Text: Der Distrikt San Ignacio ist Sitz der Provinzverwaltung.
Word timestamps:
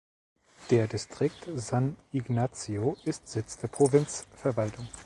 Der 0.71 0.87
Distrikt 0.87 1.47
San 1.57 1.95
Ignacio 2.11 2.97
ist 3.05 3.27
Sitz 3.27 3.59
der 3.59 3.67
Provinzverwaltung. 3.67 4.87